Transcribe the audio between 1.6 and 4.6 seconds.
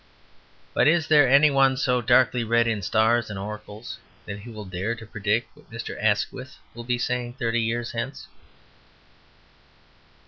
so darkly read in stars and oracles that he